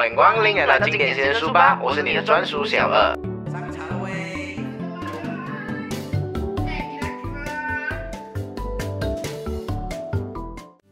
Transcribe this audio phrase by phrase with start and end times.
[0.00, 3.14] 欢迎光临来到经典先书吧，我是你的专属小二。
[3.52, 4.56] 山茶了喂。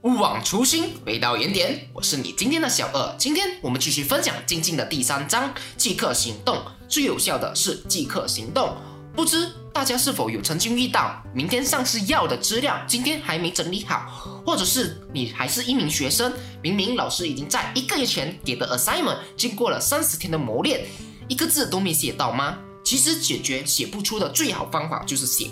[0.03, 1.89] 勿忘初心，回到原点。
[1.95, 3.17] 我是你今天的小二。
[3.17, 6.59] 今天我们继续分享静静的第三章：即刻行动。
[6.87, 8.77] 最有效的是即刻行动。
[9.19, 20.87] 不知大家是否有曾经遇到，明天上司要的资料今天还没整理好，或者是你还是一名学生，明明老师已经在一个月前给的 assignment，经过了三十天的磨练，
[21.27, 22.59] 一个字都没写到吗？
[22.85, 25.51] 其实解决写不出的最好方法就是写，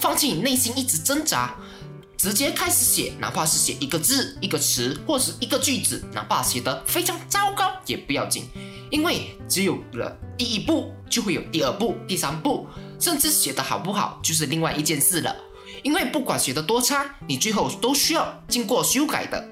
[0.00, 1.54] 放弃你内心一直挣扎。
[2.16, 8.48] 直接开始写，哪怕是写一个字、一个词或是一个句子，哪怕写得非常糟糕也不要紧，
[8.90, 12.66] 因为只有了第一步，就会有第二步、第三步，
[12.98, 15.34] 甚至写的好不好就是另外一件事了。
[15.82, 19.48] 因为不管写得多差，你最后都需要经过修改的。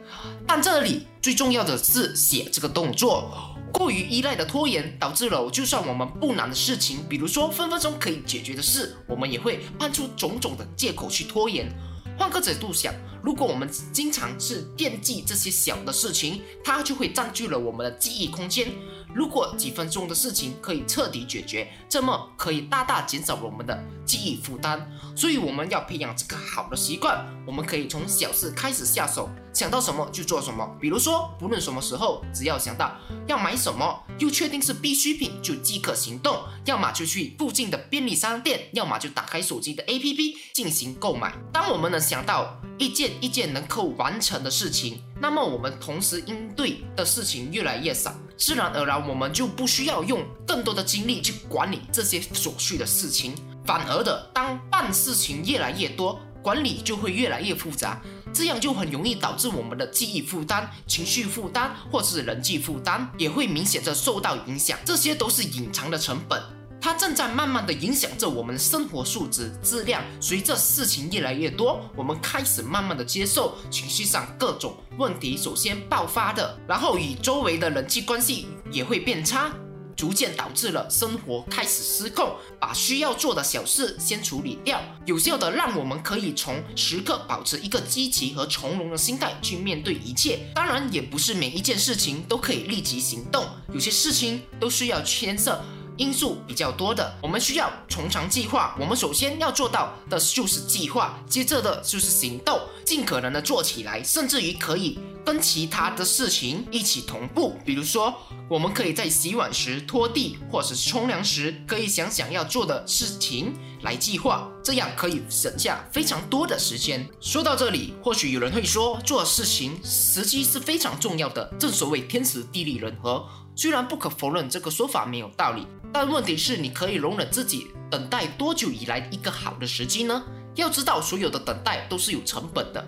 [0.47, 3.31] 但这里最重要的是写这个动作，
[3.73, 11.73] 过于依赖的拖延，导致了就算我们不难的事情，比如说分分钟可以解决的事，我们也会搬出种种的借口去拖延。
[12.19, 12.93] 换个角度想，
[13.25, 18.71] 如果我们经常是惦记这些小的事情，它就会占据了我们的记忆空间。
[19.15, 24.87] 如果几分钟的事情可以彻底解决，这么可以大大减少我们的记忆负担。
[25.17, 30.69] 所以我们要培养这个好的习惯，我们可以从小事开始下手，想到什么就做什么。
[30.79, 32.95] 比如说，不论什么时候，只要想到
[33.27, 36.43] 要买什么，又确定是必需品，就即刻行动。
[36.67, 41.33] 要么就去附近的便利商店，要么就打开手机的 APP 进行购买。
[41.53, 53.35] 当我们能想到一件一件能够完成的事情，那么我们同时应对的事情越来越少，自然而然我们就不需要用更多的精力去管理这些琐碎的事情。
[53.65, 58.03] 反而的，当办事情越来越多，管理就会越来越复杂，
[58.33, 64.79] 这样就很容易导致我们的记忆负担、情绪负担或是人际负担也会明显的受到影响。
[64.85, 66.43] 这些都是隐藏的成本，
[66.85, 70.05] 它正在慢慢的影响着我们生活素质质量。
[70.21, 79.51] 随着事情越来越多，我们开始慢慢的接受情绪上各种问题首先爆发的，然后与周围的人际关系也会变差。
[79.97, 90.41] 逐渐导致了生活开始失控，把需要做的小事先处理掉，有效的让我们可以从时刻保持一个积极和从容的心态去面对一切。
[90.55, 95.65] 当然，也不是每一件事情都可以立即行动，有些事情都需要牵涉
[95.97, 98.77] 因素比较多的，我们需要从长计划。
[98.79, 104.99] 我们首先要做到的就是计划，接着的就是行动，尽可能的做起来，甚至于可以。
[105.25, 108.13] 跟其他的事情一起同步，比如说，
[108.47, 117.09] 我们可以在洗碗时、拖地，或者是冲凉时，可以想想要做的事情来计划，这样可以省下非常多的时间。
[117.23, 123.27] 说到这里，或许有人会说，做事情时机是非常重要的，正所谓天时地利人和。
[123.57, 130.23] 虽然不可否认这个说法没有道理，但问题是，你可以容忍自己等待多久以来一个好的时机呢？
[130.57, 132.85] 要知道，所有的等待都是有成本的。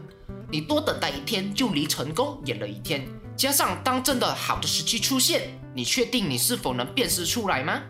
[0.50, 3.06] 你多等待一天，就离成功远了一天。
[3.36, 7.82] 加上当真的好的时机出现，你确定你是否能辨识出来吗？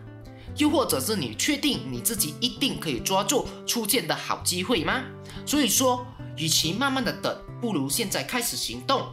[0.55, 5.03] 又或者是你确定你自己一定可以抓住出现的好机会吗？
[5.45, 6.05] 所以说，
[6.35, 9.07] 与其慢慢的等，不如现在开始行动。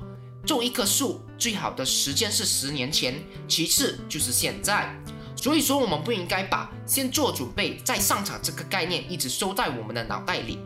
[0.47, 3.15] 种一棵树最好的时间是十年前，
[3.49, 4.94] 其次就是现在。
[5.37, 10.59] 所以说，我们不应该把先做准备再上场这个概念一直收在我们的脑袋里。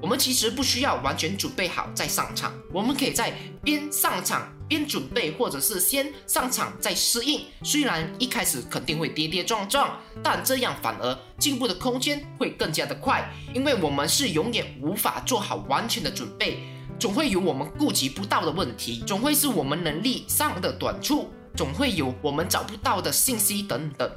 [0.00, 7.42] 我们其实不需要完全准备好再上场，我们可以在边上场边准备，或者是先上场再适应。
[7.62, 16.62] 虽然一开始肯定会跌跌撞撞，但这样反而进步的空间会更加的快，因为我们是永远无法做好完全的准备，
[17.00, 24.10] 总会有我们顾及不到的问题，总会是我们能力上的短处，总会有我们找不到的信息等等。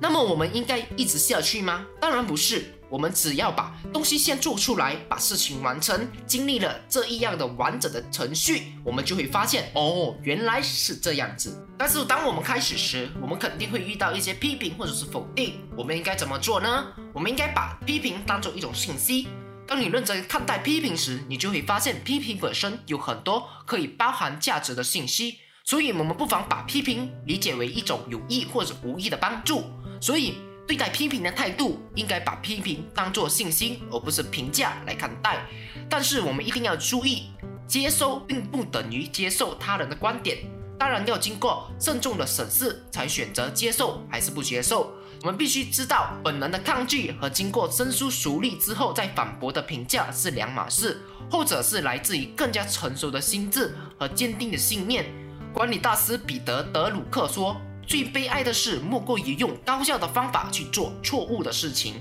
[0.00, 1.84] 那么我们应该一直下去吗？
[2.00, 2.70] 当然不是。
[2.90, 11.60] 我们只要把东西先做出来，把事情完成，经历了这一样的完整的程序，我们就会发现，哦，原来是这样子。
[11.76, 15.54] 但是当我们开始时，我们肯定会遇到一些批评或者是否定。
[15.76, 16.86] 我们应该怎么做呢？
[17.12, 19.26] 我们应该把批评当做一种信息。
[19.66, 25.38] 当你认真看待批评时，你就会发现批评本身有很多可以包含价值的信息。
[25.64, 29.64] 所以，我们不妨把批评理解为一种有益或者无益的帮助。
[30.00, 30.34] 所以。
[30.66, 35.46] 对待批评的态度，应该把批评当作信心，而不是评价来看待。
[35.90, 37.24] 但是我们一定要注意，
[37.66, 40.38] 接收并不等于接受他人的观点，
[40.78, 44.90] 当然要经过慎重的审视才选择接受还是不接受。
[45.24, 51.00] 我们必须知道，本能的抗拒和经过深思熟虑之后再反驳的评价是两码事，
[51.30, 55.06] 后者是来自于更加成熟的心智和坚定的信念。
[55.50, 57.56] 管理大师彼得·德鲁克说
[57.88, 61.94] ：“最悲哀的事，莫过于用高效的方法去做错误的事情。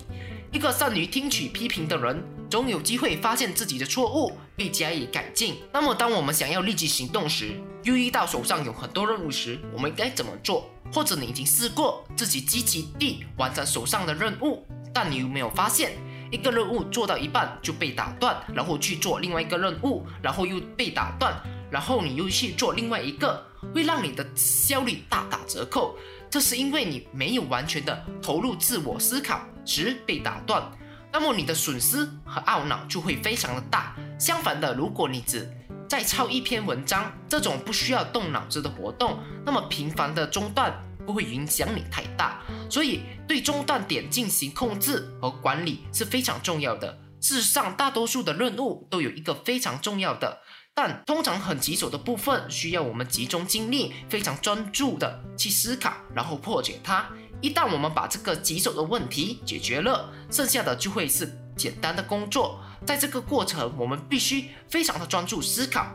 [0.52, 5.56] 一个善于听取批评的人，总有机会发现自己的错误，并加以改进。
[5.72, 7.54] 那么，当我们想要立即行动时，
[7.84, 10.70] 又遇到手上有很多任务时，我们该怎么做？
[10.94, 15.94] 或者你已经试过自己积极地完成手上的任务，但你有没有发现？”
[16.32, 21.32] 一个任务做到一半就被打断，然后去做另外一个任务，然后又被打断，
[21.70, 23.40] 然后你又去做另外一个，
[23.72, 25.96] 会让你的效率大打折扣。
[26.32, 30.64] 这是因为你没有完全的投入自我思考时被打断，
[31.12, 33.96] 那么你的损失和懊恼就会非常的大。
[34.18, 35.48] 相反的，如果你只
[35.90, 40.74] 在抄一篇文章这种不需要动脑子的活动，那么频繁的中断。
[41.06, 46.98] 不会影响你太大，所以对中断点进行控制和管理是非常重要的。
[47.20, 50.40] 事实上，大多数的任务都有一个非常重要的，
[50.74, 57.06] 但通常很棘手的部分，需要我们集中精力，非常专注的去思考，然后破解它。
[57.42, 62.62] 一旦我们把这个棘手的问题解决了，剩下的就会是简单的工作。
[62.86, 65.88] 在这个过程，我们必须非常的专注思考，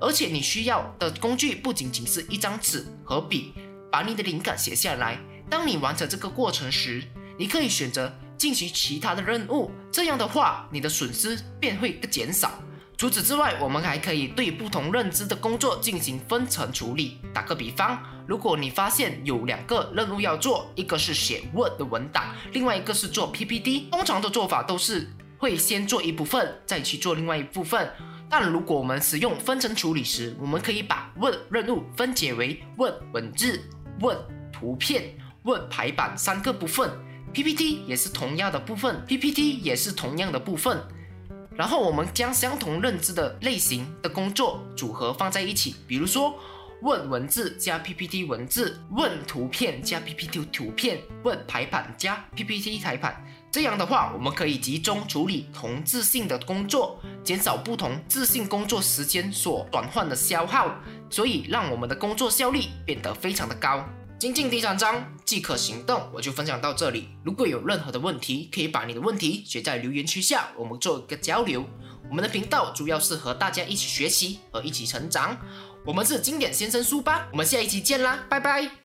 [0.00, 3.54] 而且你需要的工具不仅仅是一张纸和笔。
[3.90, 5.16] 把你的灵感写下来。
[5.48, 7.00] 当你完成这个过程时，
[7.38, 9.70] 你可以选择进行其他的任务。
[9.92, 12.50] 这样的话，你的损失便会减少。
[12.96, 17.18] 除此之外，我们还可以对不同认知的工作进行分层处理。
[17.32, 25.08] 打个比方，如果你发现有两个任务要做，一个是写 Word 的文档，另外一个是做 PPT，通常的做法都是
[25.38, 27.90] 会先做一部分，再去做另外一部分。
[28.28, 33.62] 但如果我们使用分层处理时，我们可以把 Word 任务分解为 Word 文字。
[34.00, 34.18] 问
[34.52, 36.90] 图片、问排版三个部分
[37.32, 40.82] ，PPT 也是同样的部分，PPT 也是同样的部分。
[41.56, 46.34] 然后我们将相同认知的类型的工作组合放在一起，比如说
[46.84, 53.24] 问文字加 PPT 文字，问图片加 PPT 图片，问排版加 PPT 排版。
[53.50, 60.78] 这样的话，我们可以集中处理同质性的工作，减少不同质性工作时间所转换的消耗，
[61.08, 63.82] 所以让我们的工作效率变得非常的高。
[64.18, 67.08] 精进第三章即可行动，我就分享到这里。
[67.24, 71.64] 如果有任何的问题，可以把你的问题写在留言区下，我们做一个交流。
[72.10, 75.34] 我们的频道主要是和大家一起学习和一起成长。
[75.84, 78.78] 我们是经典先生书吧，我们下一期见啦，拜拜。